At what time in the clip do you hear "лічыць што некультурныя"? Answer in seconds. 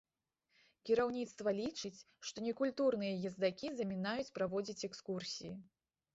1.59-3.13